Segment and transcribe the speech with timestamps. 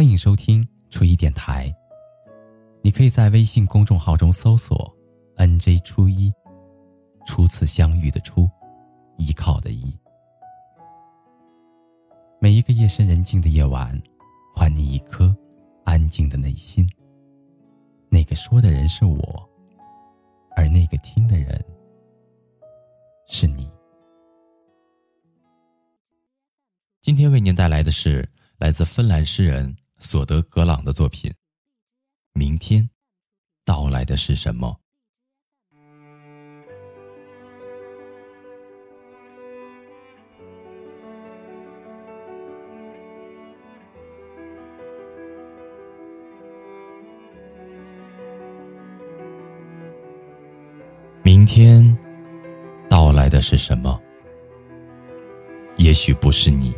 [0.00, 1.70] 欢迎收听初一电台。
[2.80, 4.90] 你可以在微信公众号中搜索
[5.36, 6.32] “nj 初一”，
[7.28, 8.48] 初次相遇的初，
[9.18, 9.94] 依靠的依。
[12.40, 13.92] 每一个夜深人静的夜晚，
[14.56, 15.36] 还你一颗
[15.84, 16.88] 安静的内心。
[18.08, 19.50] 那个说的人是我，
[20.56, 21.62] 而那个听的人
[23.28, 23.70] 是你。
[27.02, 28.26] 今天为您带来的是
[28.56, 31.32] 来自芬兰诗人索德格朗的作品。
[32.32, 32.88] 明天
[33.64, 34.76] 到来的是什么？
[51.22, 51.96] 明天
[52.88, 54.00] 到来的是什么？
[55.76, 56.74] 也许不是你。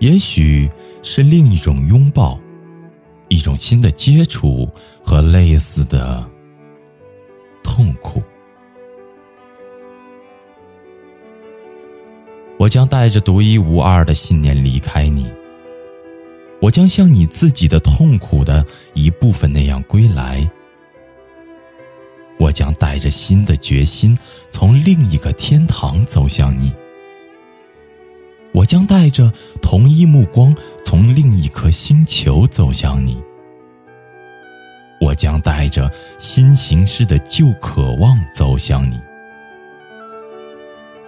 [0.00, 0.68] 也许
[1.02, 2.38] 是另一种拥抱，
[3.28, 4.68] 一种新的接触
[5.04, 6.28] 和类似的
[7.62, 8.22] 痛苦。
[12.58, 15.30] 我将带着独一无二的信念离开你。
[16.60, 20.50] 我将像你自己的痛苦的一部分那样归来。
[22.38, 24.18] 我将带着新的决心，
[24.50, 26.72] 从另一个天堂走向你。
[28.70, 30.54] 将带着同一目光，
[30.84, 33.20] 从另一颗星球走向你。
[35.00, 35.90] 我将带着
[36.20, 38.96] 新形式的旧渴望走向你。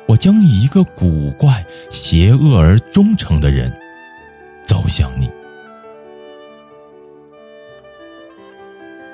[0.07, 3.73] 我将以一个古怪、邪恶而忠诚的人
[4.65, 5.31] 走向你，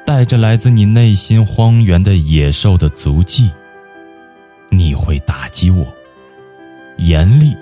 [0.07, 3.51] 带着来自你内心荒原的野兽的足迹。
[4.71, 5.87] 你会打击我，
[6.97, 7.55] 严厉。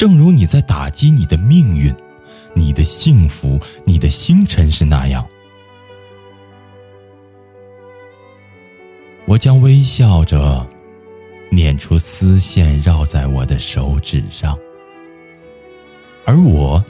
[0.00, 1.94] 正如你在打击你的命运、
[2.54, 5.28] 你的幸福、你的星辰是那样。
[9.26, 10.66] 我将微笑着
[11.50, 14.58] 捻出丝线，绕在我的手指上，
[16.24, 16.82] 而我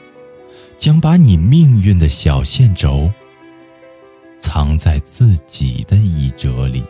[0.79, 3.11] 将把你命运的小线轴
[4.39, 6.85] 藏在自己的衣褶里。